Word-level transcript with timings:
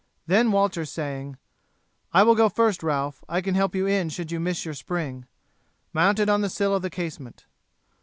Then 0.25 0.51
Walter, 0.51 0.83
saying, 0.83 1.37
"I 2.11 2.23
will 2.23 2.33
go 2.33 2.49
first, 2.49 2.81
Ralph, 2.81 3.23
I 3.29 3.39
can 3.39 3.53
help 3.53 3.75
you 3.75 3.85
in 3.85 4.09
should 4.09 4.31
you 4.31 4.39
miss 4.39 4.65
your 4.65 4.73
spring," 4.73 5.27
mounted 5.93 6.27
on 6.27 6.41
the 6.41 6.49
sill 6.49 6.73
of 6.73 6.81
the 6.81 6.89
casement. 6.89 7.45